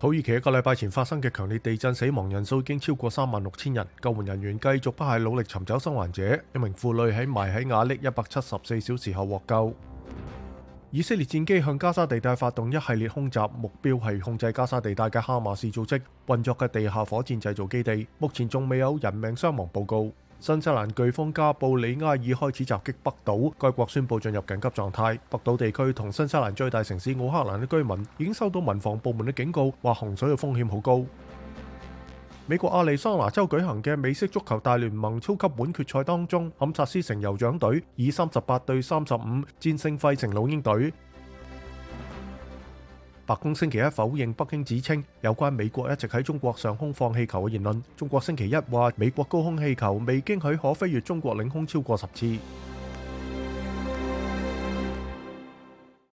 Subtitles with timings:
[0.00, 6.40] 土耳其一个礼拜前发生嘅强烈地震，死亡人数已经超过三万六千人，救援人员继续不懈努力寻找生还者。
[6.54, 9.74] 一名妇女喺埋喺瓦砾一百七十四小时后获救。
[10.90, 18.06] 以色列战机向加沙地带发动一系列空袭，目标系控制加沙地带嘅哈马斯组织运作嘅地下火箭制造基地。
[18.18, 20.10] 目前仲未有人命伤亡报告。
[20.40, 25.18] 新西蘭颶風加布里埃尔開始襲擊北島，該國宣布進入緊急狀態。
[25.28, 31.04] 北島地區同新西蘭最大城市奧克蘭嘅居民已經收到民防部門嘅警告，話洪水嘅風險好高。
[32.46, 40.90] 美國阿利桑那州舉行嘅美式足球大聯盟超級碗決賽當中，坎察斯城酋長隊以三十八對三十五戰勝费城老鹰隊。
[43.30, 47.80] 白宫星期一否认北京指称有关美国一直喺中国上空放气球嘅言论。
[47.96, 52.36] 中国星期一话，美国高空气球未经许可飞越中国领空超过十次。